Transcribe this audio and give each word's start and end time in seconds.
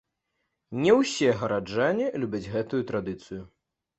Не 0.85 0.93
ўсе 0.99 1.29
гараджане 1.41 2.09
любяць 2.23 2.43
гэтую 2.55 2.81
традыцыю. 2.93 3.41